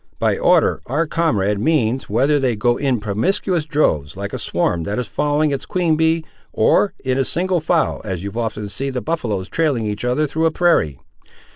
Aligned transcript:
By 0.17 0.35
order, 0.35 0.81
our 0.87 1.05
comrade 1.05 1.59
means 1.59 2.09
whether 2.09 2.39
they 2.39 2.55
go 2.55 2.75
in 2.77 2.99
promiscuous 2.99 3.65
droves, 3.65 4.17
like 4.17 4.33
a 4.33 4.39
swarm 4.39 4.81
that 4.81 4.97
is 4.97 5.05
following 5.05 5.51
its 5.51 5.67
queen 5.67 5.95
bee, 5.95 6.25
or 6.51 6.95
in 7.05 7.23
single 7.23 7.59
file, 7.59 8.01
as 8.03 8.23
you 8.23 8.31
often 8.31 8.67
see 8.67 8.89
the 8.89 8.99
buffaloes 8.99 9.47
trailing 9.47 9.85
each 9.85 10.03
other 10.03 10.25
through 10.25 10.47
a 10.47 10.51
prairie. 10.51 10.97